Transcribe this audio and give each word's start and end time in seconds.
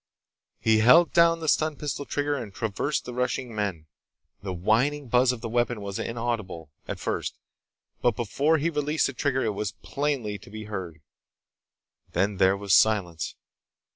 He 0.59 0.79
held 0.79 1.13
down 1.13 1.41
the 1.41 1.47
stun 1.47 1.75
pistol 1.75 2.05
trigger 2.05 2.35
and 2.35 2.51
traversed 2.51 3.05
the 3.05 3.13
rushing 3.13 3.53
men. 3.53 3.85
The 4.41 4.51
whining 4.51 5.09
buzz 5.09 5.31
of 5.31 5.41
the 5.41 5.47
weapon 5.47 5.79
was 5.79 5.99
inaudible, 5.99 6.71
at 6.87 6.99
first, 6.99 7.37
but 8.01 8.15
before 8.15 8.57
he 8.57 8.71
released 8.71 9.05
the 9.05 9.13
trigger 9.13 9.43
it 9.45 9.53
was 9.53 9.73
plainly 9.83 10.39
to 10.39 10.49
be 10.49 10.63
heard. 10.63 11.03
Then 12.13 12.37
there 12.37 12.57
was 12.57 12.73
silence. 12.73 13.35